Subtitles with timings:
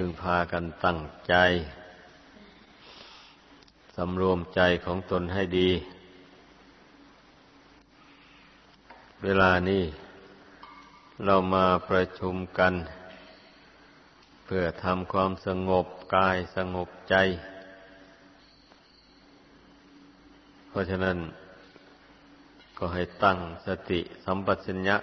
[0.00, 0.98] พึงพากันตั้ง
[1.28, 1.34] ใจ
[3.96, 5.70] สำรวมใจของตนให้ดี
[9.24, 9.82] เวลานี้
[11.24, 12.74] เรามาประชุมกัน
[14.44, 17.14] เพื่อทำความสงบกายสงบใจ
[20.68, 21.18] เพราะฉะนั้น
[22.78, 24.96] ก็ให้ตั้งสติสัมปชัญญะ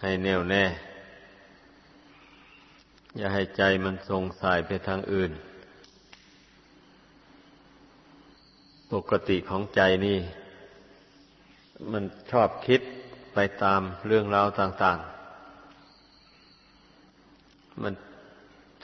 [0.00, 0.64] ให้แน่วแน่
[3.16, 5.32] อย่าให้ใจมันทรงสายไปทางอื่น
[8.92, 10.18] ปกติของใจนี่
[11.92, 12.80] มันชอบคิด
[13.34, 15.16] ไปตามเรื่องราวต่าง ๆ
[17.82, 17.92] มัน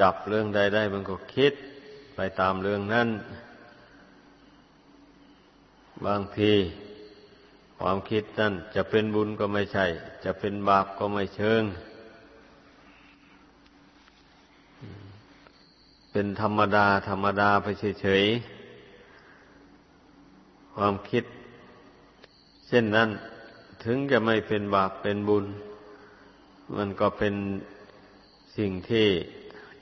[0.00, 1.52] จับเรื่องใดได้มันก็คิด
[2.16, 3.08] ไปตามเรื่องนั้น
[6.06, 6.52] บางที
[7.78, 9.86] ความคิดนั่นจะเป็นบุญก็ไม่ใช่
[10.24, 11.62] จะเป็นบาปก็ไม่เชิง
[16.22, 17.66] เป็นธรรมดา ธรรมดาไป
[18.00, 21.24] เฉยๆ ความคิด
[22.68, 23.08] เช่นนั้น
[23.84, 25.44] ถึงจะไม่เป็นบาปเป็นบุญ
[26.76, 27.34] มันก็เป็น
[28.56, 29.06] สิ่งที่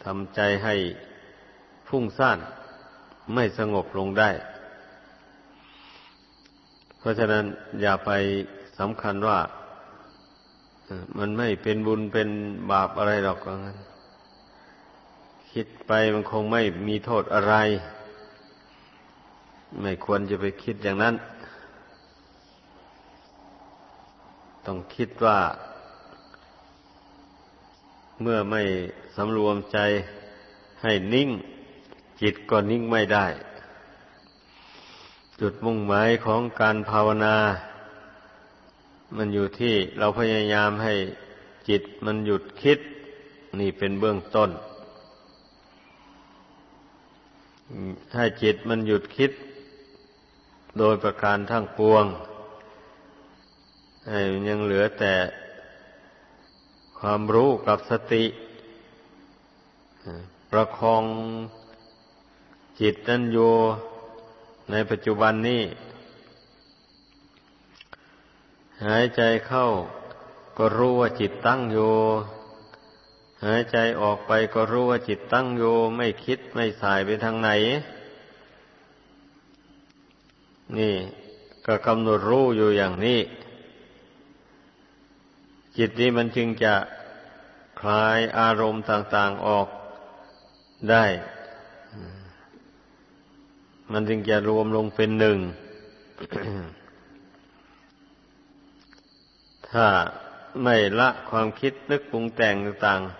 [0.04, 0.74] ทำใจให้
[1.88, 2.38] พุ่งซ่าน
[3.34, 4.30] ไม่สงบลงได้
[6.98, 7.44] เพราะฉะนั้น
[7.82, 8.10] อย่าไป
[8.78, 9.38] สำคัญว่า
[11.18, 12.28] มันไม่เป็นบุญเป็น
[12.70, 13.89] บาปอะไรหรอกงั้น
[15.52, 17.54] คิดไปมันคงไม่มีโทษอะไร
[19.80, 21.14] ไม่ควรจะไปคิดอย่างนั้น
[24.66, 25.38] ต้องคิดว่า
[28.20, 28.62] เมื่อไม่
[29.16, 29.78] สำรวมใจ
[30.82, 31.28] ให้นิ่ง
[32.20, 33.26] จิตก็นิ่งไม่ได้
[35.40, 37.36] จุดมุ่งหมายของการภาวนา
[39.16, 40.94] มันอยู่ที่เราพยายามให้
[41.68, 42.78] จิตมันหยุดคิด
[43.60, 44.50] นี่เป็นเบื้องต้น
[48.12, 49.32] ถ้าจิตมันหยุดคิด
[50.78, 52.04] โดยประการทั้งปวง
[54.48, 55.14] ยังเหลือแต่
[56.98, 58.24] ความรู้กับสติ
[60.50, 61.04] ประคอง
[62.80, 63.52] จิตนั้นอยู่
[64.70, 65.62] ในปัจจุบันนี้
[68.84, 69.66] หายใจเข้า
[70.56, 71.92] ก็รู้ว่าจิตตั้งอยู่
[73.44, 77.50] หายใจออกไปก็รู้ว่าจิตตั้งอยู่ไม่คิดไม่สายไปทางไหน
[80.78, 80.94] นี่
[81.66, 83.20] ก็กำหนดรู้อยู่อย่างนี้
[85.76, 86.74] จิตนี้มันจึงจะ
[87.80, 89.66] คลายอารมณ์ต่างๆออก
[90.90, 91.04] ได้
[93.92, 95.38] มันจึงจะรวมลงเป็นหนึ่ง
[99.70, 99.86] ถ้า
[100.62, 103.19] ไม่ละความคิดนึกปรุงแต่งต่างๆ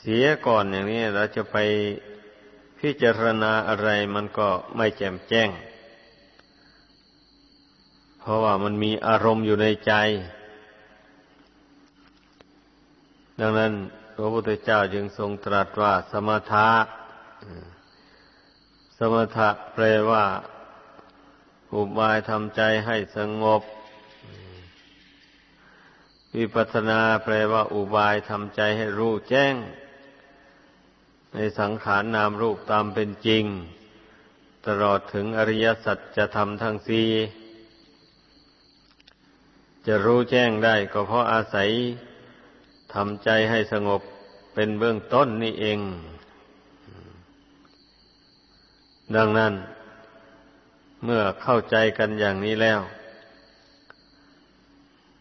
[0.00, 1.56] เสียก่อนอย่างนี้เราจะไป
[2.78, 5.50] พิจารณาอะไรมันก็ไม่แจ่มแจ้ง
[8.20, 9.92] เพราะว่ามันมีอารมณ์อยู่ในใจ
[13.40, 13.72] ดังนั้น
[14.16, 16.70] พระพุทธเจ้าจึงทรงตรัสว่าสมถะ
[18.98, 20.24] สมถะแปลว่า
[21.74, 23.62] อุบายทำใจให้สงบ
[26.36, 29.54] วิปัสนาแปลว่าอุบายทำใจให้รู้แจ้ง
[31.34, 33.44] ในสังขารนามรูปตามเป็นจริง
[34.66, 37.08] ตลอดถึงอริยสัจจะทำทั้งสี่
[39.86, 41.68] จะรู้แจ้งได้ก็เพราะอาศัย
[42.94, 44.02] ทำใจให้สงบ
[44.54, 45.78] เป็นเบื้องต้นนี่เอง
[49.16, 49.52] ดังนั้น
[51.04, 52.80] เมื่อเข้าใจกันอย่างนี้แล้ว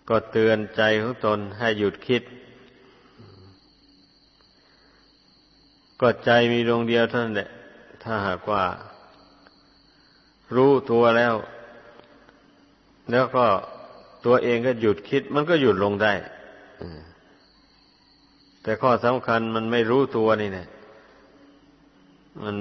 [0.09, 2.23] ก็เตือนใจของตนให้หยุดคิด
[6.01, 7.49] ก็ใจมีดวงเดียวเท่านั้นแหละ
[8.03, 8.63] ถ้าหากว่า
[10.55, 11.35] รู้ตัวแล้ว
[13.11, 13.45] แล้วก็
[14.25, 16.13] ตัวเองก็หยุดคิด มันก็หยุดลงได้
[18.61, 20.67] แต่ข้อสำคัญมันไม่รู้ตัวนี่เนี่ย
[22.43, 22.55] มัน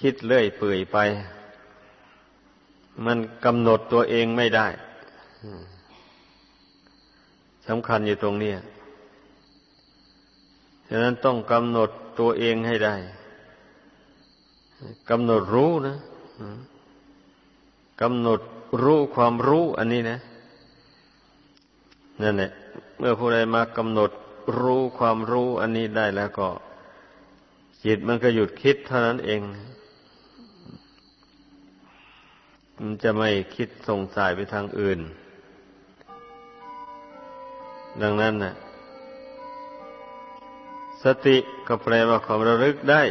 [0.00, 0.98] คิดเลื่อยเปื่อยไป
[3.06, 4.66] มันกำหนดตัวเองไม่ได้
[7.68, 8.52] สำคัญอยู่ตรงนี้
[10.88, 12.94] ฉะนั้นต้องกำหนดตัวเองให้ได้
[15.10, 15.96] กำหนดรู้นะ
[18.00, 18.40] กำหนด
[18.82, 20.18] รู้ความรู้อันนี้นะ
[22.22, 22.50] นั่นแหละ
[22.98, 24.10] เมื่อผู้ใดมากำหนด
[24.60, 26.48] รู้ความรู้อันนี้ได้แล้วก็
[27.84, 29.40] จิตมันก็หยุดคิดเท่านั้นเอง
[32.76, 35.00] มันจะไม่คิดส่งสายไปทางอื่น
[38.02, 38.54] ดังนั้นนะ่ะ
[41.06, 41.36] สติ
[41.68, 43.02] ก็แปลว่าความระลึกได้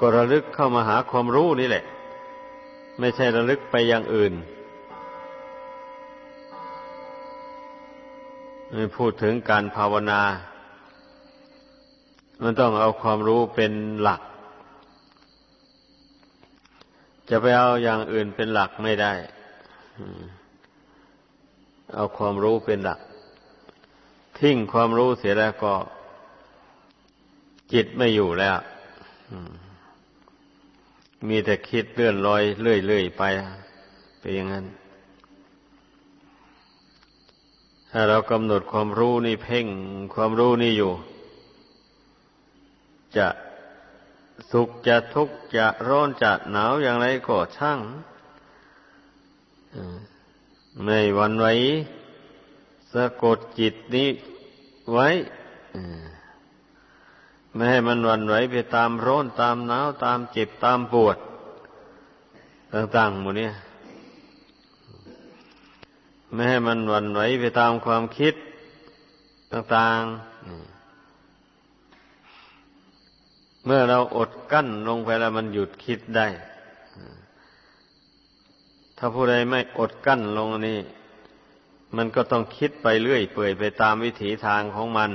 [0.04, 1.84] ็ระลึกเข้ามาหาความรู้นี่แหละ
[2.98, 4.32] ไม่ใช่ระลึกไปอย่างอื่น
[8.74, 10.20] ไม่พูดถึงการภาวนา
[12.42, 13.72] มันต้องเอาความรู้เป็น
[14.02, 14.20] หลัก
[17.30, 19.12] จะไปเอาอย่างอื่นเป็นหลักไม่ได้
[21.94, 23.00] เอาความรู้เป็นหลัก
[24.42, 25.74] ทิ้งความรู้เสียแล้วก็
[27.72, 28.58] จิตไม่อยู่แล้ว
[31.28, 33.22] มีแต่คิดเลื่อนลอยเรื่อยๆไป
[34.20, 34.64] เป็นอย่างนั้น
[37.90, 39.66] ถ้าเรากำหนดความรู้นี่เพ่ง
[40.14, 40.92] ความรู้นี่อยู่
[43.16, 43.28] จะ
[44.50, 47.80] สุขจะทุกข์จะร้อนจะหนาวอย่างไรก็ช่าง
[50.84, 51.46] ไม่วันไหว
[52.92, 54.08] สะกดจิตนี้
[54.92, 55.08] ไว้
[57.54, 61.16] ไม่ให้มันวันไหวไปตามร้อนตามหนาวตามเจ็บตามปวด
[62.74, 63.52] ต่างๆหมดเนี่ย
[66.32, 68.34] ไม่ให้มันวันไหวไปตามความคิด
[69.52, 70.12] ต่างๆ
[73.64, 76.26] เมื่อเราอดกั้นลงไปแล้วมันหยุดคิดได้
[78.96, 80.78] ถ้าผู้ใดไม่อดกั้นลงนี้
[81.96, 85.10] มันก็ต้องคิดไปเรื่อยเปื่อยไปตามวิถีทางของมัน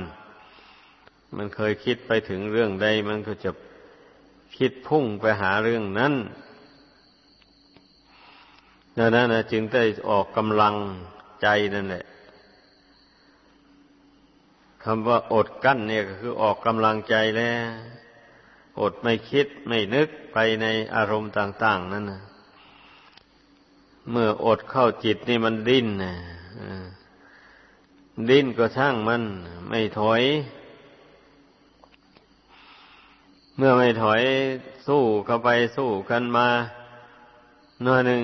[1.36, 3.50] มันเคยคิดไปถึงเรื่องใด มันก็จะ
[4.56, 6.14] คิดพุ่งไปหาเรื่องนั้น
[8.98, 10.74] ดังนั้นนะจึงได้ออกกำลัง
[11.42, 12.04] ใจนั่นแหละ
[14.84, 17.70] คำว่าอดกั้นเนี่ยก็คือออกกำลังใจแล้ว
[18.80, 22.22] อดไม่คิดไม่นึกไปในอารมณ์ต่าง ๆ นั่นนะ
[24.10, 26.14] เมื่ออดเข้าจิตนี่มันดิ้นนะ
[28.28, 29.22] ดิ้นก็ช่างมัน
[29.68, 30.22] ไม่ถอย
[33.56, 34.22] เมื่อไม่ถอย
[34.86, 36.48] สู้เข้าไปสู้กันมา
[37.82, 38.20] หน่อยหนึ่ง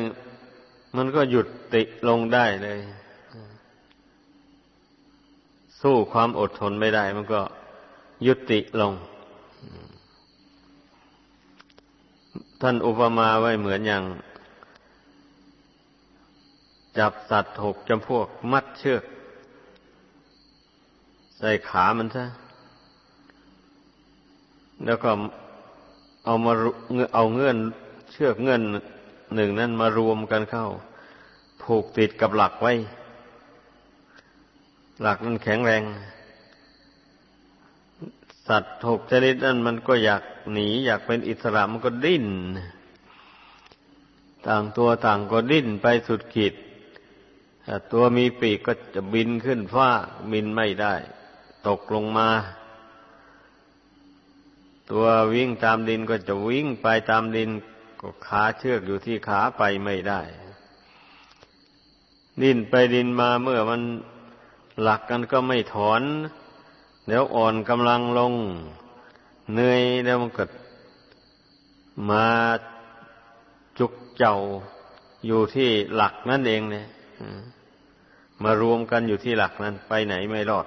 [0.97, 2.81] มันก็หยุดติลงได้เลย
[5.83, 7.41] สู้ความอดทนไม่ได้ มันก็
[8.27, 8.93] ยุติลง
[12.61, 14.03] ท่านอุปมาไว้เหมือนอย่าง
[16.99, 19.05] จับสัตว์หกจำพวกมัดเชือก
[21.39, 22.25] ใส่ขามันซะ
[24.85, 25.11] แล้วก็
[26.25, 26.53] เอามา
[27.15, 27.57] เอาเงื่อน
[28.13, 28.63] เชือกเงื่อน
[29.35, 30.67] หนึ่งนั้นมารวมกันเข้า
[31.63, 32.73] ผูกติดกับหลักไว้
[35.03, 35.83] หลักนั้นแข็งแรง
[38.49, 42.27] สัตว์หกชนิดนั้นมันก็อยากหนี อยากเป็นอิสระมันก็ดิ้น
[44.47, 46.55] ต่างตัวต่างก็ดิ้นไปสุดขีด
[47.93, 49.89] ตัวมีปีกก็จะบินขึ้นฟ้า
[50.33, 50.95] บินไม่ได้
[51.67, 52.29] ตกลงมา
[54.91, 57.51] ตัววิ่งตามดินก็จะวิ่งไปตามดิน
[58.01, 60.21] ก็ขาเชือกอยู่ที่ขาไปไม่ได้
[62.43, 63.83] ดินไปดินมาเมื่อมัน
[64.83, 66.03] หลักกันก็ไม่ถอน
[67.07, 68.35] เดี๋ยวอ่อนกำลังลง
[69.53, 70.45] เหนื่อยแล้วมันก็
[72.11, 72.27] มา
[73.79, 74.37] จุกเจ้า
[75.27, 76.87] อยู่ที่หลักนั่นเองเนี่ย
[78.43, 80.67] มารวมกันอยู่ที่หลักนั้นไปไหนไม่รอด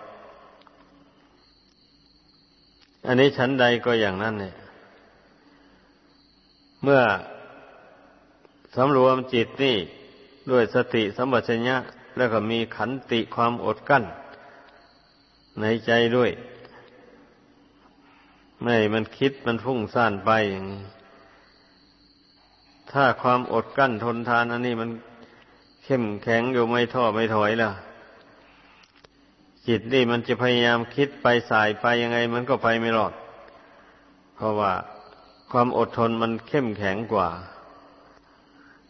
[3.07, 4.55] อันนี้ชั้นใดก็อย่างนั้นเนี่ย
[6.83, 7.01] เมื่อ
[8.75, 9.77] สำรวมจิตนี่
[10.51, 11.77] ด้วยสติสัมปชัญญะ
[12.17, 14.03] แล้วก็มีขันติความอดกั้น
[15.61, 16.31] ในใจด้วย
[18.63, 20.83] ไม่มันคิดมันฟุ้งซ่านไปอย่างนี้
[22.91, 24.89] ถ้าความอดกั้นทนทานอันนี้มัน
[25.89, 27.71] เข้มแข็งอยู่ไม่ท้อไม่ถอยล่ะ
[29.67, 33.13] จิตนี่มันจะพยายามคิดไปสายไปยังไง มันก็ไปไม่รอด
[34.35, 34.71] เพราะว่า
[35.51, 37.27] ความอดทนมันเข้มแข็งกว่า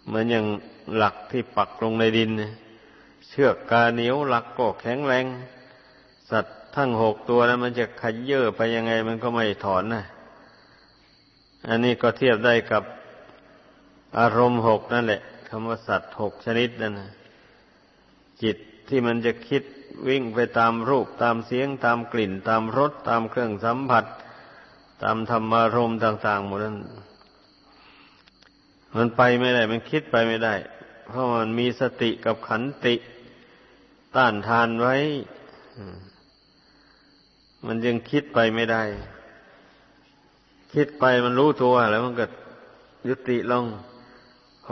[0.05, 0.45] เหมือนอย่าง
[0.95, 2.29] หลักที่ปักลงในดิน
[3.27, 5.25] เชือกกาเหนียวหลักก็แข็งแรง
[6.29, 10.03] สัตว์ทั้งหกตัวแล้วมันจะขยเยอะไปยังไง มันก็ไม่ถอนนะ
[11.67, 12.83] อันนี้ก็เทียบได้กับ
[14.19, 17.11] อารมณ์หกนั่นแหละ คำว่าสัตว์หกชนิดนั่นนะ
[18.43, 19.63] จิตที่มันจะคิด
[20.07, 24.05] วิ่งไปตามรูปตามเสียงตามกลิ่น ตามรสตามเครื่องสัมผัส
[25.03, 26.77] ตามธรรมารมต่างๆหมดนั้น
[28.95, 30.55] มันไปไม่ได้ มันคิดไปไม่ได้
[31.05, 32.95] เพราะมันมีสติกับขันติ
[34.15, 34.95] ต้านทานไว้
[37.65, 38.83] มันยังคิดไปไม่ได้
[40.73, 42.25] คิดไปมันรู้ตัวแล้วมันก็
[43.07, 43.65] ยุติลง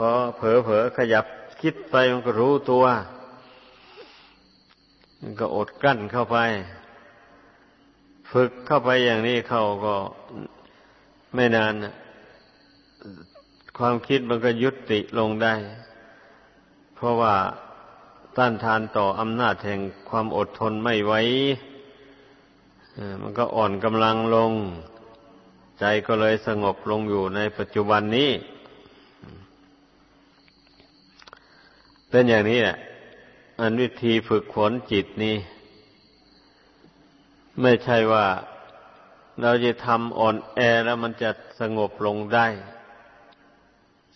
[0.00, 1.26] พอเผลอเผลอขยับ
[1.62, 2.84] คิดไปมันก็รู้ตัว
[5.20, 6.36] มันก็อดกลั้นเข้าไป
[8.32, 9.94] ฝึกเข้าไปอย่างนี้เขาก็
[11.34, 11.74] ไม่นาน
[13.78, 15.54] ความคิดมันก็ยุติลงได้
[16.94, 17.34] เพราะว่า
[18.36, 21.12] ต้านทานต่ออำนาจแห่งความอดทนไม่ไหว
[23.22, 24.52] มันก็อ่อนกำลังลง
[25.80, 28.30] ใจก็เลยสงบลงอยู่ในปัจจุบันนี้
[32.10, 32.76] เป็นอย่างนี้แหละ
[33.60, 35.36] อันวิธีฝึกฝนจิตนี้
[37.60, 38.26] ไม่ใช่ว่า
[39.42, 42.46] เราจะทำอ่อนแอแล้วมันจะสงบลงได้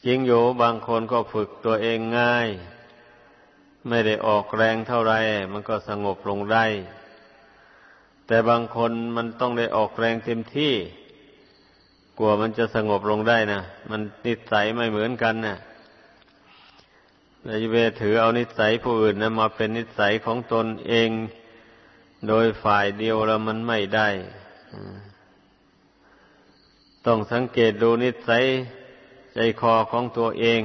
[0.04, 2.48] จริงอยู่บางคนก็ฝึกตัวเองง่าย
[3.88, 5.12] ไม่ได้ออกแรงเท่าไร
[5.52, 6.66] มันก็สงบลงได้
[8.26, 10.74] แต่บางคนมันต้องได้ออกแรงเต็มที่
[12.18, 15.56] กลัวมันจะสงบลงได้นะมันนิสัยไม่เหมือนกันน่ะ
[17.44, 21.10] เราจะไปถือเอานิสัยผู้อื่นนะมาเป็นนิสัยของตนเอง
[22.28, 24.08] โดยฝ่ายเดียวแล้วมันไม่ได้
[27.06, 28.44] ต้องสังเกตดูนิสัย
[29.34, 30.62] ใจคอของตัวเอง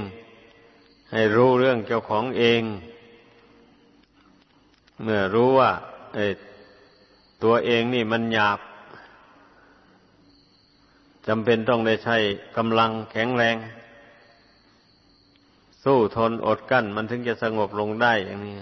[1.12, 2.62] ให้รู้เรื่องเจ้าของเอง
[5.03, 5.72] เมื่อรู้ว่า
[7.44, 8.60] ตัวเองนี่มันหยาบ
[11.27, 12.17] จำเป็นต้องได้ใช้
[12.58, 13.55] กำลังแข็งแรง
[15.86, 18.56] สู้ทนอดกั้น มันถึงจะสงบลงได้อย่างนี้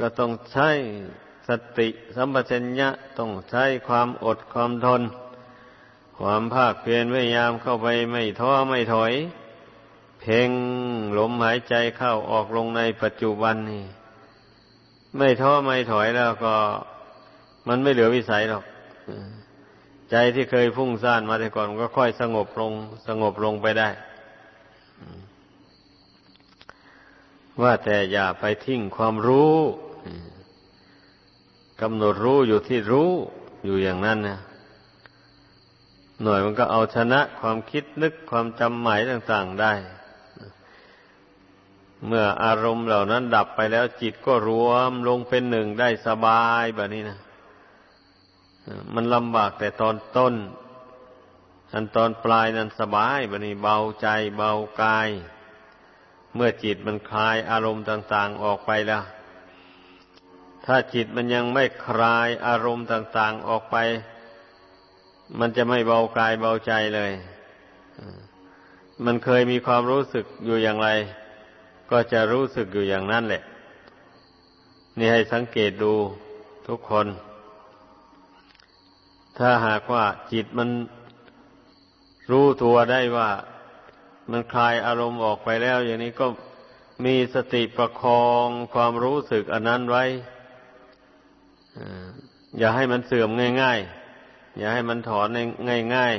[0.00, 0.70] ก็ต้องใช้
[1.48, 2.88] สติสัมปชัญญะ
[3.18, 5.02] ต้องใช้ความอดความทน
[6.18, 9.12] ความภาคเพียรพยายามเข้าไปไม่ท้อไม่ถอย
[10.20, 10.50] เพ่ง
[11.18, 13.84] ลมหายใจเข้าออกลงในปัจจุบันนี่
[15.16, 16.54] ไม่ท้อไม่ถอยแล้วก็
[17.68, 18.64] มันไม่เหลือวิสัยหรอก
[20.10, 22.72] ใจที่เคยฟุ้งซ่านมาแต่ก่อนก็ค่อยสงบลง
[23.08, 23.88] สงบลงไปได้
[27.62, 29.56] ว่าแต่อย่าไปทิ้งความรู้
[31.80, 33.10] กำหนดรู้อยู่ที่รู้
[33.64, 34.38] อยู่อย่างนั้นนะ
[36.22, 39.72] หน่อยมันก็เอาชนะความคิดนึกความจำหมายต่าง ๆได้
[42.06, 47.18] เมื่ออารมณ์เหล่านั้นดับไปแล้วจิตก็รวมลงเป็นหนึ่งได้สบายแบบนี้นะ
[48.94, 50.34] มันลำบากแต่ตอนต้น
[51.72, 54.52] อันตอนปลายนั้นสบายแบบนี้เบาใจเบา
[54.82, 55.08] กาย
[56.34, 59.02] เมื่อจิตมันคลายอารมณ์ต่าง ๆออกไปแล้ว
[60.66, 63.76] ถ้าจิตมันยังไม่คลายอารมณ์ต่าง ๆออกไป
[65.38, 67.12] มันจะไม่เบากายเบาใจเลย
[69.04, 70.88] มันเคยมีความรู้สึกอยู่อย่างไร
[71.90, 73.42] ก็จะรู้สึกอยู่อย่างนั้นแหละ
[74.98, 75.92] นี่ให้สังเกตดู
[76.68, 77.06] ทุกคน
[79.38, 80.68] ถ้าหากว่าจิตมัน
[82.30, 83.28] รู้ตัวได้ว่า
[84.30, 86.26] มันคลายอารมณ์ออกไปแล้ว อย่างนี้ก็
[87.04, 90.04] มีสติประคองความรู้สึกอันนั้นไว้
[92.58, 93.30] อย่าให้มันเสื่อม
[93.62, 93.80] ง่าย
[94.18, 95.26] ๆ อย่าให้มันถอน
[95.94, 96.14] ง่าย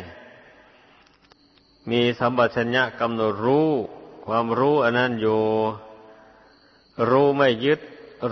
[1.14, 3.70] ๆ มีสัมปชัญญะกำหนดรู้
[4.26, 5.42] ความรู้อันนั้นอยู่
[7.10, 7.80] รู้ไม่ยึด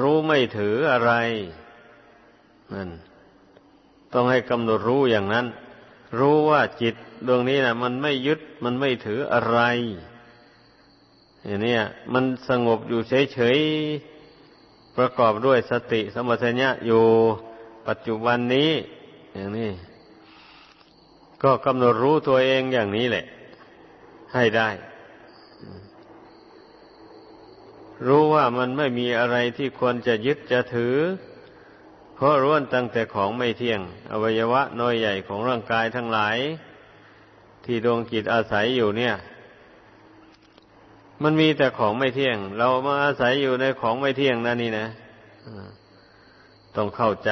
[0.02, 1.12] รู้ไม่ถืออะไร
[2.74, 2.90] นั่น
[4.14, 5.46] ต้องให้กำหนดรู้อย่างนั้น
[6.18, 6.96] รู้ว่าจิต
[7.28, 9.60] ดวงนี้นะมันไม่ยึดมันไม่ถืออะไร
[11.46, 11.78] อย่างนี้
[12.14, 13.00] มันสงบอยู่
[13.34, 17.04] เฉยๆประกอบด้วยสติสมัชัญญะอยู่
[17.88, 18.72] ปัจจุบันนี้
[19.36, 19.72] อย่างนี้
[21.44, 23.26] ก็กำหนดรู้ตัวเองอย่างนี้แหละ
[24.34, 24.70] ให้ได้
[28.08, 30.96] รู้ว่ามันไม่มีอะไรที่ควรจะยึดจะถือ
[32.22, 36.38] เพราะร้วนตั้งแต่ของไม่เที่ยง อวัยวะน้อยใหญ่ของร่างกายทั้งหลาย
[37.66, 39.14] ที่ดวงจิตอาศัยอยู่เนี่ย
[41.24, 44.88] มันมีแต่ของไม่เที่ยง เรามาอาศัยอยู่ในของไม่เที่ยงนั่นนี่นะ
[46.76, 47.32] ต้องเข้าใจ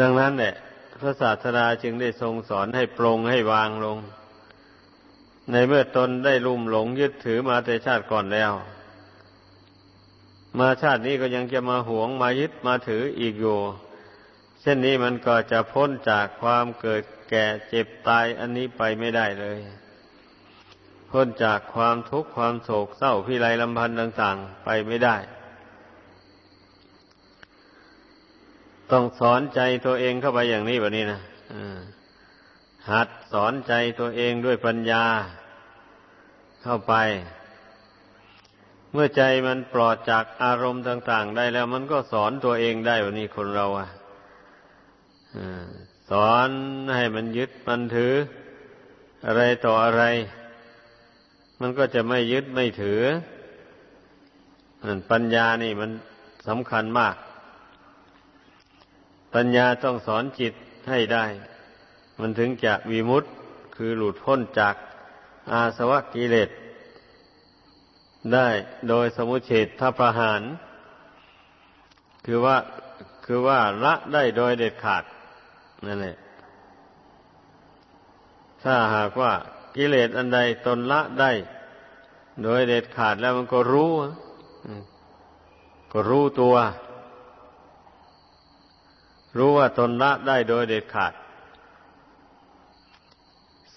[0.00, 0.54] ดังนั้นแหละ
[1.00, 3.98] พระศาสดาจึงได้ทรงสอนให้ปรงให้วางลง
[5.50, 8.52] ในเมื่อตนได้ลุ่มหลงยึดถือมาแต่ชาติก่อนแล้ว
[10.58, 13.58] มาชาตินี้ก็ยังจะมาหวงมายึดมาถืออีกอยู่
[14.60, 19.58] เช่นนี้มันก็จะพ้นจากความเกิดแก่เจ็บตายอันนี้ไปไม่ได้เลย
[21.10, 25.16] พ้นจากความทุกข์ความโศกเศร้าพิไรลำพันธ์ต่างๆ ไปไม่ได้
[28.90, 31.20] ต้องสอนใจตัวเองเข้าไปอย่างนี้แบบนี้นะ
[32.90, 35.04] หัดสอนใจตัวเองด้วยปัญญา
[36.62, 36.94] เข้าไป
[38.96, 43.88] เมื่อใจมันปลอดจากอารมณ์ต่าง ๆ ได้แล้วมันก็สอนตัวเองได้แบบนี้คนเราอะ
[46.10, 46.48] สอน
[46.96, 48.12] ให้มันยึดมันถือ
[49.26, 50.02] อะไรต่ออะไร
[51.60, 53.00] มันก็จะไม่ยึดไม่ถือ
[55.10, 55.90] ปัญญานี่มัน
[56.48, 57.16] สำคัญมาก
[59.34, 60.54] ปัญญาต้องสอนจิต
[60.90, 61.24] ให้ได้
[62.20, 63.30] มันถึงจะวิมุตต์
[63.76, 64.74] คือหลุดพ้นจาก
[65.52, 66.50] อาสวะกิเลส
[68.32, 68.48] ได้
[68.88, 70.42] โดยสมุเฉททประหาร
[72.26, 72.56] คือว่า
[73.24, 75.04] คือว่าละได้โดยเด็ดขาด
[75.86, 76.16] นั่นแหละ
[78.62, 79.32] ถ้าหากว่า
[79.76, 81.32] กิเลสอันใดตนละได้
[82.42, 83.92] โดยเด็ดขาดแล้วมันก็รู้
[85.92, 86.54] ก็รู้ตัว
[89.36, 91.12] รู้ว่าตนละได้โดยเด็ดขาด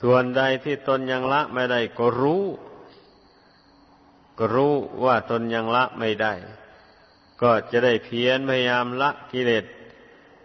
[0.01, 2.44] ส่วนใดที่ตนยังละไม่ได้ก็รู้
[4.38, 6.34] ก็รู้ว่าตนยังละไม่ได้
[7.41, 9.65] ก็จะได้เพียรพยายามละกิเลส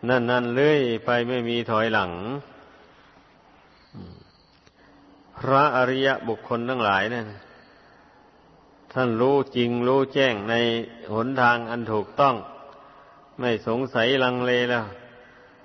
[0.08, 2.12] นั่นนั่นเลื่อยไปไม่มีถอยหลัง
[5.38, 7.26] พระอริยบุคคลทั้งหลายเนะั่น
[8.92, 10.54] ท่านรู้จริงรู้แจ้งใน
[11.14, 12.34] หนทางอันถูกต้อง
[13.40, 14.86] ไม่สงสัยลังเลแล้ว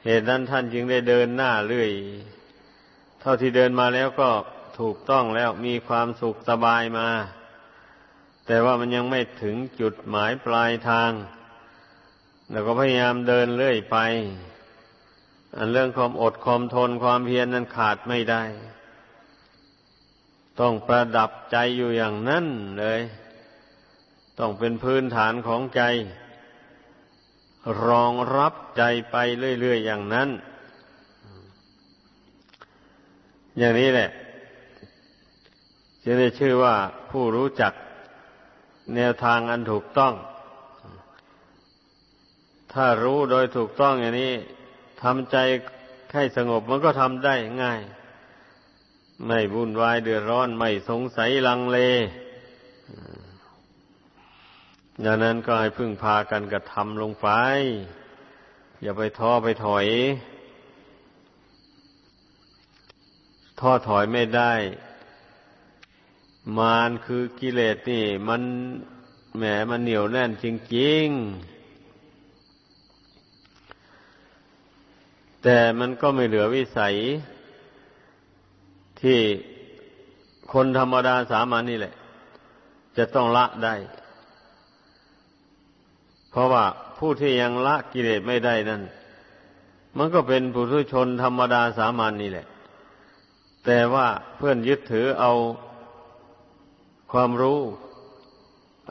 [0.03, 1.91] เหตุนั้นท่านจึงได้เดินหน้าเรื่อย
[3.21, 4.29] เท่าที่เดินมาแล้วก็
[4.79, 7.07] ถูกต้องแล้วมีความสุขสบายมา
[8.47, 11.11] แต่ว่ามันยังไม่ถึงจุดหมายปลายทาง
[12.51, 13.97] แล้วก็พยายามเดินเรื่อยไป
[15.57, 18.43] อันเรื่องความอดความทนความเพียรนนั้นขาดไม่ได้
[20.59, 22.45] ต้องประดับใจอยู่อย่างนั้น
[22.79, 23.01] เลย
[24.39, 25.81] ต้องเป็นพื้นฐานของใจ
[27.85, 29.15] รองรับใจไป
[29.59, 30.29] เรื่อยๆอย่างนั้น
[33.57, 34.09] อย่างนี้แหละ
[36.03, 36.75] จะได้ชื่อว่า
[37.11, 37.73] ผู้รู้จัก
[38.95, 40.13] แนวทางอันถูกต้อง
[42.73, 44.33] ถ้ารู้โดยถูกต้องอย่างนี้
[45.03, 45.37] ทำใจ
[46.13, 47.81] ให้สงบมันก็ทำได้ง่าย
[49.25, 51.79] ไม่วุ่นวายเดือดร้อน ไม่สงสัยลังเล
[55.05, 57.29] ดังนั้นก็ให้พึ่งพากันกระทำลงไป
[58.81, 59.87] อย่าไปท้อไปถอย
[63.59, 64.53] ท้อถอยไม่ได้
[66.57, 68.41] มารคือกิเลสนี่ มัน
[69.37, 70.45] แหมมันเหนียวแน่นจ
[70.77, 71.07] ริงๆ
[75.43, 76.95] แต่มันก็ไม่เหลือวิสัย
[79.01, 79.19] ที่
[80.53, 81.93] คนธรรมดาสามัญนนี่แหละ
[82.97, 83.75] จะต้องละได้
[86.31, 86.65] เพราะว่า
[86.97, 88.81] ผู้ที่ยังละกิเลสไม่ได้นั่น
[89.97, 92.47] มันก็เป็นผู้ทุชนธรรมดาสามัญนนี่แหละ
[93.65, 94.07] แต่ว่า
[94.37, 95.31] เพื่อนยึดถือเอา
[97.11, 97.61] ความรู้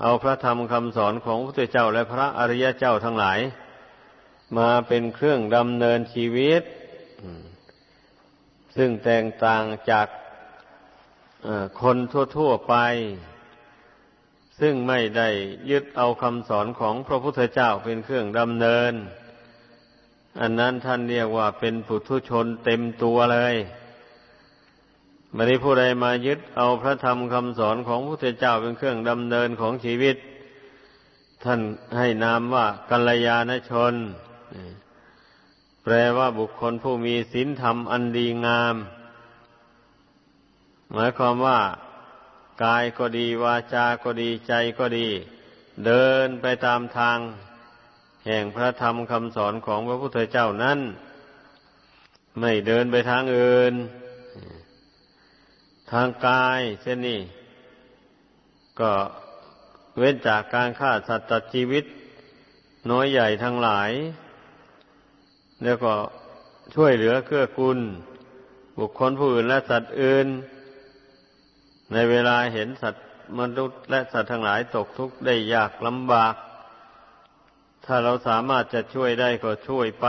[0.00, 3.38] เอาพระธรรมคำสอนของพระพุทธเจ้าและพระอริยเจ้าทั้งหลาย
[4.58, 6.62] มาเป็นเครื่องดำเนินชีวิต
[8.76, 10.06] ซึ่งแตกต่างจาก
[11.82, 11.96] คน
[12.36, 12.74] ทั่ว ๆไป
[14.60, 15.28] ซึ่งไม่ได้
[15.70, 18.92] ยึดเอาคำสอนของพระพุทธเจ้าเป็นเครื่องดำเนิน
[20.40, 23.56] อันนั้นท่านเรียกว่าเป็นปุถุชนเต็มตัวเลย
[25.34, 30.16] ม่ได้ผู้ใดมายึดเอาพระธรรมคำสอนของพระพุทธเจ้าเป็นเครื่องดำเนินของชีวิต
[31.44, 31.60] ท่าน
[31.98, 33.94] ให้นามว่ากัลยาณชน
[35.82, 38.76] แปลว่าบุคคลผู้มีศีลธรรมอันดีงาม
[40.92, 41.60] หมายความว่า
[42.64, 45.08] กายก็ดีวาจาก็ดีใจก็ดี
[45.86, 47.18] เดินไปตามทาง
[48.26, 50.78] แห่งพระธรรมคำสอนของพระพุทธเจ้านั้น
[52.40, 53.74] ไม่เดินไปทางอื่น
[55.92, 57.20] ทางกายเช่นนี้
[58.80, 58.92] ก็
[59.98, 61.84] เว้นจากการฆ่าสัตว์ตัดชีวิต
[62.90, 63.90] น้อยใหญ่ทั้งหลาย
[65.64, 65.94] แล้วก็
[66.74, 67.78] ช่วยเหลือเกื้อกูล
[68.78, 70.26] บุคคลผู้อื่นและสัตว์อื่น
[71.92, 73.04] ในเวลาเห็นสัตว์
[73.38, 76.34] มนุษย์และสัตว์ทั้งหลายตกทุกข์ได้ยากลำบาก
[77.84, 80.08] ถ้าเราสามารถจะช่วยได้ก็ช่วยไป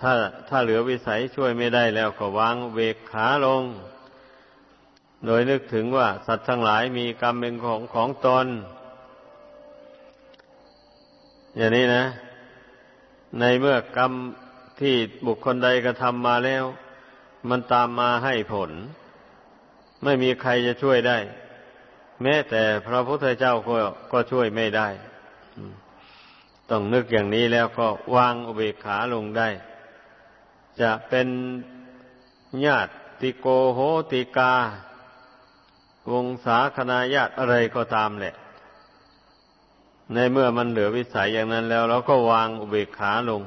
[0.00, 0.12] ถ้า
[0.48, 3.62] ถ้าเหลือวิสัยช่วยไม่ได้แล้วก็วางเวกขาลง
[5.26, 8.46] โดยนึกถึงว่าสัตว์ทั้งหลายมีกรรมเป็นของของตน
[11.56, 12.04] อย่างนี้นะ
[13.40, 14.12] ในเมื่อกรรม
[14.80, 14.94] ที่
[15.26, 16.64] บุคคลใดกระทำมาแล้ว
[17.48, 18.70] มันตามมาให้ผล
[20.04, 21.18] ไม่มีใครจะช่วยได้
[22.22, 23.74] แม้แต่พระพุทธเจ้าก็
[24.12, 24.88] ก็ช่วยไม่ได้
[26.70, 27.86] ต้องนึกอย่างนี้แล้วก็
[28.16, 29.48] วางอุเบกขาลงได้
[30.80, 31.28] จะเป็น
[32.66, 33.78] ญาติโกโห
[34.12, 34.54] ติกา
[36.12, 38.34] วงศาคณาญาติอะไรก็ตามแหละ
[40.14, 43.42] ในเมื่อมันเหลือวิสัยอย่างนั้นแล้วเราก็วางอุเบกขาลง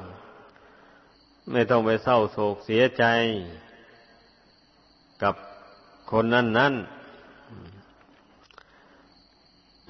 [1.52, 3.04] ไม่ต้องไปเศร้าโศกเสียใจ
[5.22, 5.34] กับ
[6.10, 6.74] คนนั้นนั้น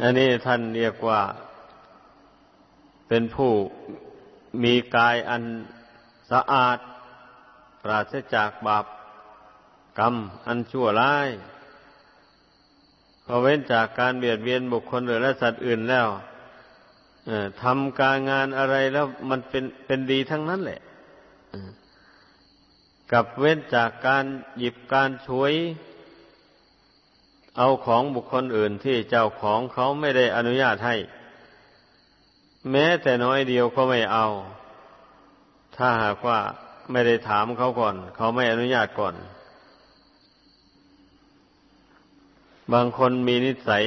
[0.03, 1.21] อันนี้ท่านเรียกว่า
[3.09, 3.53] เป็นผู้
[4.63, 5.43] มีกายอัน
[6.33, 6.79] สะอาด
[7.85, 8.87] ปราศจากบาป
[9.99, 10.15] กรรม
[10.47, 11.29] อันชั่วร้าย
[13.25, 16.09] พอเว้นจากการเบียดเบียนบุคคลหรือและสัตว์อื่นแล้ว
[17.63, 20.81] ทำการงานอะไรแล้วมันเป็นเป็นดีทั้งนั้นแหละ
[23.13, 24.25] กับเว้นจากการ
[24.59, 25.53] หยิบการช่วย
[27.59, 30.97] เอาของบุคคลอื่นที่เจ้าของเขาไม่ได้อนุญาตให้
[32.71, 34.27] แม้แต่น้อยเดียวก็ไม่เอา
[35.77, 36.41] ถ้าหากว่า
[36.91, 39.15] ไม่ได้ถามเขาก่อน เขาไม่อนุญาตก่อน
[42.73, 43.85] บางคนมีนิสัย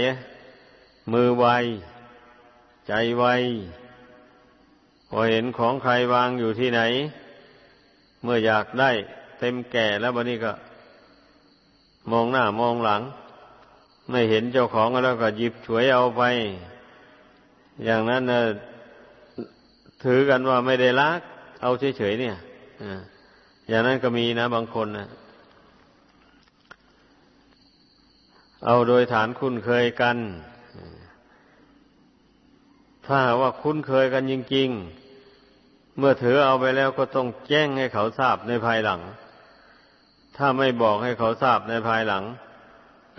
[1.14, 1.46] มือไว
[2.88, 3.26] ใจไว
[5.10, 6.82] พอเห็นของใครวางอยู่ที่ไหน
[8.24, 8.92] เมื่ออยากได้
[9.40, 10.52] เต็มแก่แล้วบันนี้ก็
[12.12, 13.02] มองหน้ามองหลัง
[14.10, 16.24] ไม่เห็นเจ้าของแล้วก็หยิบฉวยเอาไป
[17.86, 18.42] อย่างนั้นนะ
[20.04, 21.22] ถือกันว่าไม่ได้ลัก
[21.62, 22.38] เอาเฉยๆเนี่ย
[23.68, 25.08] อย่างนั้นก็มีนะบางคนนะ
[28.66, 30.18] เอาโดยฐานคุ้นเคยกัน
[33.06, 34.70] ถ้าว่าคุ้นเคยกันจริง
[35.34, 39.02] ๆ เมื่อถือเอาไปแล้วก็ต้องแจ้งให้เขาทราบในภายหลัง
[40.38, 42.24] ถ้าไม่บอกให้เขาทราบในภายหลัง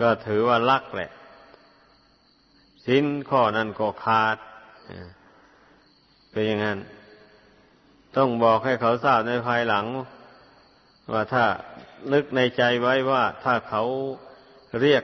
[0.01, 1.11] ก็ถือว่าลักแหละ
[2.85, 4.37] สินข้อนั้นก็ขาด
[6.31, 6.77] เป็นอย่างนั้น
[8.17, 9.85] ต้องบอกให้เขาทราบในภายหลัง
[11.11, 11.45] ว่าถ้า
[12.13, 13.83] นึกในใจไว้ว่าถ้าเขา
[14.81, 15.03] เรียก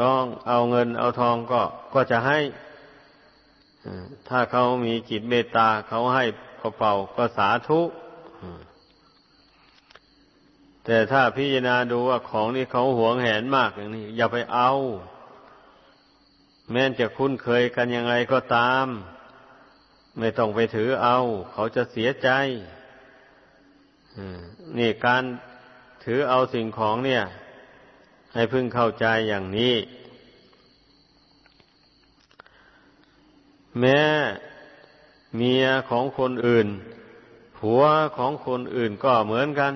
[0.00, 1.62] ร้องเอาเงินเอาทองก็
[1.94, 2.38] ก็จะให้
[4.28, 6.24] ถ้าเขามีจิตเมตตาเขาให้
[6.60, 7.80] ก็เป่าก็สาธุ
[10.84, 14.70] แต่ถ้าพิจารณาดูว่าของนี้เขาหวงแหนมากอย่างนี้ อย่าไปเอา
[16.72, 18.86] แม้จะคุ้นเคยกันยังไงก็ตาม
[20.18, 21.16] ไม่ต้องไปถือเอา
[21.52, 22.28] เขาจะเสียใจ
[24.78, 25.22] นี่การ
[26.04, 27.22] ถือเอาสิ่งของเนี่ย
[28.34, 29.74] ให้พึ่งเข้าใจอย่างนี้
[33.80, 34.00] แม้
[35.36, 36.68] เมียของคนอื่น
[37.58, 37.82] ผัว
[38.16, 39.74] ของคนอื่นก็เหมือนกัน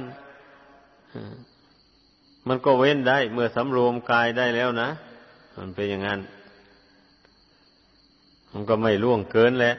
[2.48, 4.90] มันก็เว้นได้เมื่อสำรวมกายได้แล้วนะ
[5.56, 6.20] มันเป็นอย่างนั้น
[8.52, 9.74] มันก็ไม่ล่วงเกินแหละ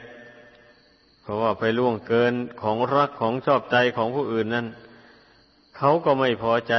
[1.26, 4.68] เพราะว่าไปล่วงเกินของรักของชอบใจของผู้อื่นนั้น
[5.78, 6.76] เขาก็ไม่พอใจ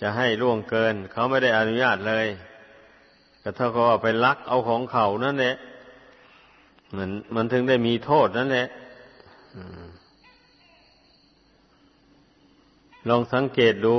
[0.00, 2.26] จะให้ล่วงเกิน เขาไม่ได้อนุญาตเลย
[3.40, 5.54] แต่ถ้าเขาไปลักเอาของเขานั่นแหละ
[6.96, 8.66] มันมันถึงได้มีโทษนั่นแหละ
[13.08, 13.96] ลองสังเกตดู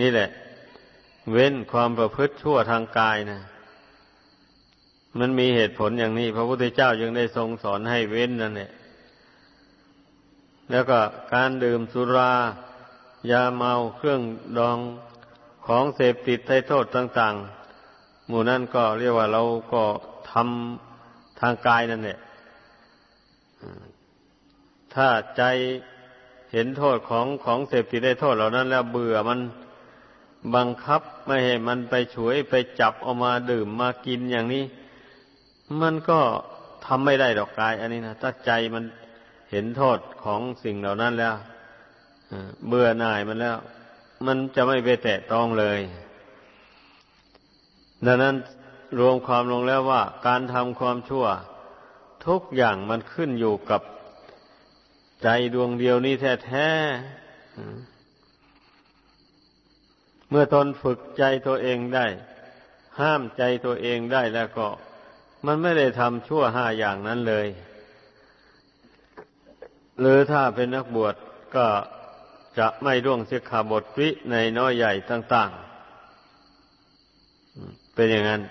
[0.00, 0.28] นี่แหละ
[1.32, 3.40] เว้นความประพฤติชั่วทางกายนะ
[5.18, 8.70] มันมีเหตุผลอย่างนี้ พระพุทธเจ้ายังได้ทรงสอนให้เว้นนั่นแหละ
[10.70, 10.98] แล้วก็
[11.34, 12.32] การดื่มสุรา
[13.30, 14.22] ยาเมาเครื่อง
[14.58, 14.78] ดอง
[15.66, 17.34] ของเสพติดให้โทษต่าง
[17.82, 19.82] ๆ หมู่นั้นก็เรียกว่าเราก็
[20.30, 22.18] ทำทางกายนั่นแหละ
[24.94, 25.42] ถ้าใจ
[26.52, 29.40] เห็นโทษของของเสพติดได้โทษเหล่านั้น แล้วเบื่อมัน
[30.54, 34.64] บังคับไม่ให้มันไปฉวยไปจับเอามาดื่มมากินอย่างนี้
[35.82, 36.20] มันก็
[36.86, 38.84] ทำไม่ได้ดอกกาย อันนี้นะถ้าใจมัน
[39.50, 41.34] เห็นโทษของสิ่งเหล่านั้นแล้ว
[42.66, 43.56] เบื่อหน่ายมันแล้ว
[44.26, 45.80] มันจะไม่ไปแตะต้องเลย
[48.06, 48.34] ดังนั้น
[48.98, 51.26] รวมความลงแล้วว่า การทำความชั่ว
[52.26, 53.82] ทุกอย่างมันขึ้นอยู่กับ
[55.22, 56.14] ใจดวงเดียวนี้
[56.46, 62.06] แท้ๆเมื่อตนฝึกใจตัวเองได้
[63.00, 64.68] ห้ามใจตัวเองได้แล้วก็
[65.46, 67.46] มันไม่ได้ทำชั่วห้าอย่างนั้นเลย
[70.00, 71.14] หรือถ้าเป็นนักบวช
[71.56, 71.66] ก็
[72.58, 75.50] จะไม่ร่วงเสียขาบทวิในน้อยใหญ่ต่าง
[76.76, 78.42] ๆ เป็นอย่างนั้น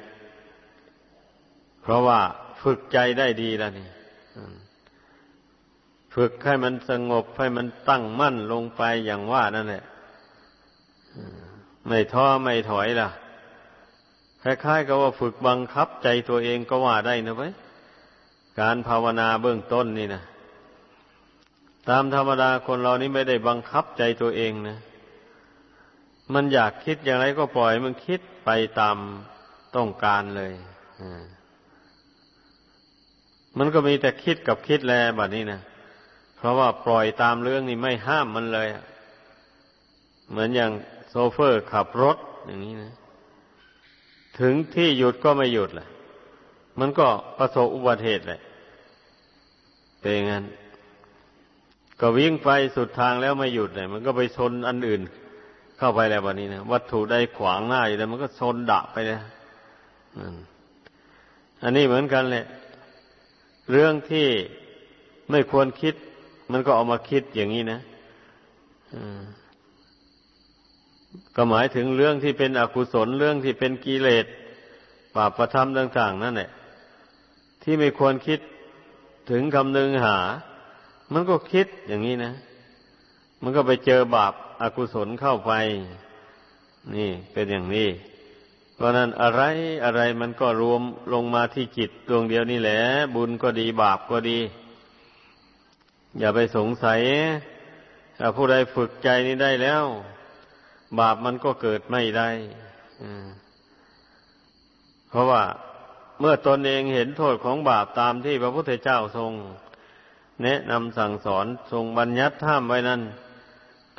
[1.81, 2.19] เพราะว่า
[2.61, 3.87] ฝึกใจได้ดีแล้วนี่
[6.15, 9.83] ฝึกให้มันสงบให้มันตั้งมั่นลงไปอย่างว่านั่นแหละ
[11.87, 13.09] ไม่ท้อไม่ถอยล่ะ
[14.47, 17.53] คล้ายๆกับว่าฝึกบังคับใจตัวเองก็ว่าได้นะเว้ย
[18.59, 20.23] การภาวนาเบื้องต้นนี่นะ
[21.89, 24.77] ตามธรรมดาคนเรานี่ไม่ได้บังคับใจตัวเองนะ
[26.33, 28.97] มันอยากคิดอย่างไรก็ปล่อยมันคิดไปตาม
[29.75, 30.53] ต้องการเลย
[31.01, 31.23] อ่า
[33.57, 35.61] มันก็มีแต่คิดกับคิดแลแบบนี้นะ
[36.37, 38.67] เพราะว่าปล่อยตามเรื่องนี้ไม่ห้ามมันเลย
[40.29, 40.71] เหมือนอย่าง
[41.09, 42.93] โซเฟอร์ขับรถอย่างนี้นะ
[44.39, 45.87] ถึงที่หยุดก็ไม่หยุดแหละ
[46.79, 48.41] มันก็ประสบอุบัติเหตุแหละ
[49.99, 50.43] เป็นงั้น
[51.99, 55.01] ก็วิ่งไปสุดทางแล้วไม่หยุดเลยมันก็ไปชนอันอื่น
[55.77, 59.19] เข้าไปแล้ววันนี้นะวัตถุใดขวางหน้าอยู่แล้วมันก็ชนดะไปเลย
[61.63, 62.45] อันนี้เหมือนกันแหละ
[63.71, 64.27] เรื่องที่
[65.31, 65.95] ไม่ควรคิด
[66.51, 67.79] มันก็เอามาคิดอย่างนี้นะ
[71.35, 74.25] ก็หมายถึงเรื่องที่เป็นอกุศลเรื่องที่เป็นกิเลส
[75.15, 76.49] บาปประทำต่าง ๆ นั่นแหละ
[77.63, 78.39] ที่ไม่ควรคิด
[79.31, 80.17] ถึงคำนึงหา
[81.13, 82.33] มันก็คิดอย่างนี้นะ
[83.41, 85.51] มันก็ไปเจอบาปอากุศลเข้าไป
[86.95, 87.89] นี่เป็นอย่างนี้
[88.75, 89.41] เพราะนั้นอะไร
[89.85, 90.81] อะไรมันก็รวม
[91.13, 92.79] ลงมาที่จิตดวงเดียวนี่แหละ
[93.15, 94.39] บุญก็ดีบาปก็ดี
[96.19, 97.01] อย่าไปสงสัย
[98.17, 99.83] ถ้าผู้ใดฝึกใจนี้ได้แล้ว
[100.99, 102.29] บาปมันก็เกิดไม่ได้
[105.09, 105.43] เพราะว่า
[106.19, 109.31] เมื่อตนเองเห็นโทษของบาปตามที่พระพุทธเจ้าทรง
[110.43, 113.01] แนะนำสั่งสอนทรงบัญญัติห้ามไว้นั้น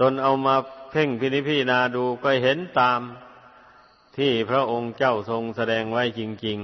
[0.00, 0.56] ตนเอามา
[0.90, 3.00] เพ่งพินิพิจารณาดูก็เห็นตาม
[4.16, 6.58] ที่พระองค์เจ้าทรงแสดงไว้จริง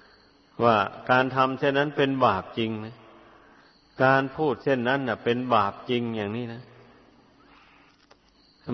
[0.00, 0.76] ๆ ว่า
[1.10, 2.96] การทำเช่นนั้นเป็นบาปจริงนะ
[4.04, 6.62] การพูดเช่นนั้นน่ะ เป็นบาปจริงอย่างนี้นะ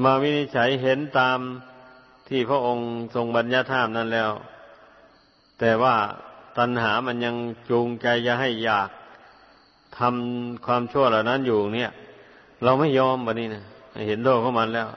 [0.05, 1.39] มาวินิจฉัยเห็นตาม
[2.29, 4.31] ที่พระองค์ทรงบัญญัติห้ามนั้นแล้ว
[5.61, 5.97] แต่ว่า
[6.59, 7.37] ตัณหามันยัง
[7.71, 8.89] จูงใจจะให้อยาก
[9.99, 11.93] ทำความชั่วเหล่านั้นอยู่เนี่ย
[12.65, 13.65] เราไม่ยอมแบันนี้นะ
[14.09, 14.89] เห็นโทษของมันแล้ว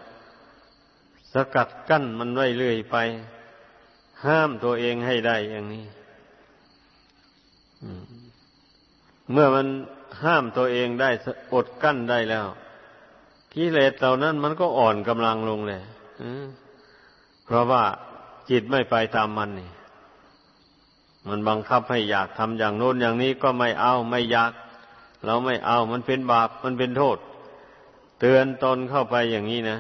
[1.34, 2.96] สกัดกั้นมันไว้เรื่อยไป
[4.26, 5.86] ห้ามตัวเองให้ได้อย่างนี้
[9.32, 9.68] เมื่อมัน
[10.24, 11.10] ห้ามตัวเองได้
[11.54, 12.46] อดกั้นได้แล้ว
[13.56, 15.82] กิเลสเหล่านั้นมันก็อ่อนกำลังลงเลย
[17.46, 17.84] เพราะว่า
[18.50, 19.70] จิตไม่ไปตามมันนี่
[21.28, 24.52] มันบังคับให้อยากทำอย่างโน้นอย่างนี้ก็ไม่เอาไม่อยาก
[25.26, 27.18] เราไม่เอามันเป็นบาปมันเป็นโทษ
[28.20, 29.80] เตือนตนเข้าไปอย่างนี้นะ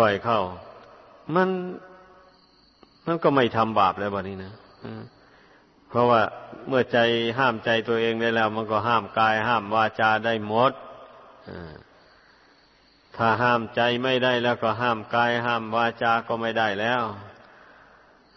[0.00, 0.40] บ่อยๆเข้า
[1.34, 1.48] มัน
[3.06, 4.52] มันก็ไม่ทำบาปแล้วบัดนี้นะ
[5.88, 6.20] เพราะว่า
[6.68, 6.98] เมื่อใจ
[7.38, 10.72] ห้ามใจตัวเองได้แล้ว มันก็ห้ามกายห้ามวาจาได้หมด
[13.16, 17.02] ถ้าห้ามใจไม่ได้แล้วก็ห้ามกายห้ามวาจาก็ไม่ได้แล้ว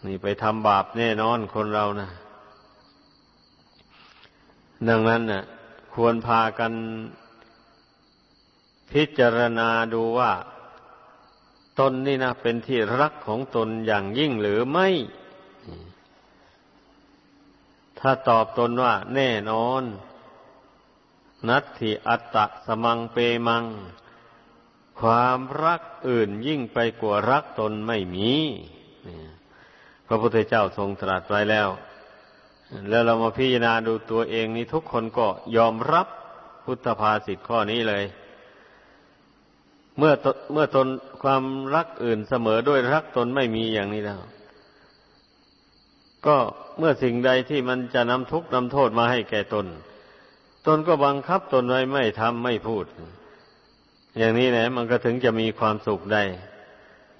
[0.06, 2.08] นี่ไปทำบาปแน่นอนคนเรานะ
[4.88, 5.44] ดังนั้นนะ่ะ
[5.94, 6.72] ควรพากัน
[8.90, 10.32] พิจารณาดูว่า
[11.78, 14.88] ตนนี่นะเป็นที่รักของตนอย่างยิ่งหรือไม่
[17.98, 19.82] ถ้าตอบตนว่า แน่นอน
[21.48, 23.16] นัตถิอัตตะสมังเป
[23.48, 23.64] มัง
[25.00, 28.32] ความรักอื่นยิ่งไปกว่ารักตนไม่มี
[30.06, 31.68] พระพุทธเจ้าทรงตรัสไว้แล้ว
[32.88, 35.26] แล้วเรามาพิจารณาดูตัวเองนี่ทุกคนก็
[35.56, 36.06] ยอมรับ
[36.64, 38.04] พุทธภาษิตข้อนี้เลย
[39.98, 40.12] เมื่อ
[40.52, 40.86] เมื่อตน
[41.22, 41.42] ความ
[41.74, 44.20] รักอื่นเสมอด้วยรักตนไม่มีอย่างนี้แล้ว
[46.26, 46.36] ก็
[46.78, 49.66] เมื่อสิ่งใดที่มันจะนำทุกข์นำโทษมาให้แก่ตน
[50.66, 52.84] ตนก็บังคับตนไว้ไม่ทำไม่พูด
[54.18, 56.24] อย่างนี้แหละมันก็ถึงจะมีความสุขได้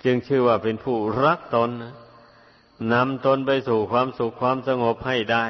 [0.05, 1.71] จึงชื่อว่าเป็นผู้รักตน
[2.93, 5.45] นำตนไปสู่ความสุขความสงบให้ได้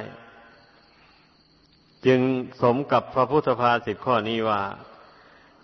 [2.06, 2.20] จึง
[2.62, 4.62] สมกับพระพุทธภาษิตข้อนี้ว่า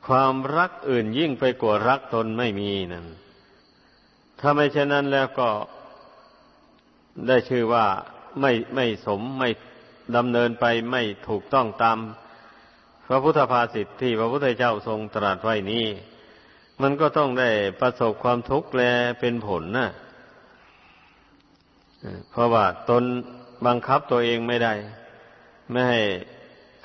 [0.06, 3.06] ความรักอื่นยิ่งไปกว่ารักตนไม่มีนั่น
[4.40, 5.50] ถ้าไม่เช่นนั้นแล้วก็
[7.28, 7.86] ได้ชื่อว่า
[8.40, 9.48] ไม่ไม่สมไม่
[10.16, 11.98] ดำเนินไปไม่ถูกต้องตาม
[13.12, 15.86] พระพุทธภาษิตที่พระพุทธเจ้าทรงตรัสไว้นี้
[16.82, 18.82] มันก็ต้องได้ประสบความทุกข์แล
[19.20, 19.88] เป็นผลนะ่ะ
[22.30, 23.02] เพราะว่าตน
[23.66, 24.74] บังคับตัวเองไม่ได้
[25.70, 26.00] ไม่ให้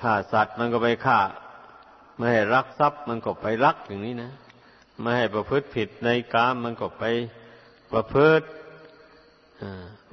[0.01, 1.19] ฆ่าสัตว์มันก็ไปฆ่า
[2.17, 4.31] ไม่ให้รักทรัพย์มันก็ไปรักอย่างนี้นะ
[5.01, 7.03] ไม่ให้ประพฤติผิดในกามมันก็ไป
[7.91, 8.45] ประพฤติ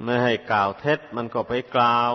[0.03, 2.13] ไม่ให้กล่าวเท็จมันก็ไปกล่าว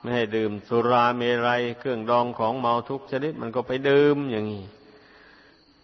[0.00, 4.64] ไม่ให้ดื่มสุราเมรัยเครื่องดองของเมาทุกชนิด มันก็ไปดื่มอย่างนี้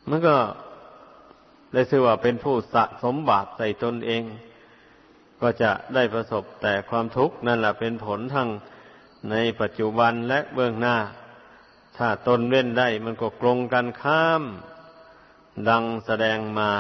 [0.09, 0.37] มันก็
[1.73, 4.23] ได้ชื่อว่าเป็นผู้สะสมบาปใส่ตนเอง
[5.41, 8.49] ก็จะได้ประสบแต่ความทุกข์นั่นแหละเป็นผลทั้ง
[9.31, 10.97] ในปัจจุบันและเบื้องหน้า
[11.97, 14.43] ถ้าตนเว้นได้มันก็กลงกันข้าม
[15.69, 16.73] ดังแสดงมา